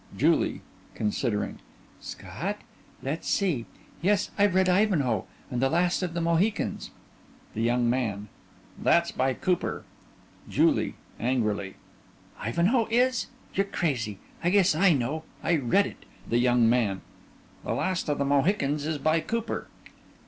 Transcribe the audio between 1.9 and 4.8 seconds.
Scott? Let's see. Yes, I've read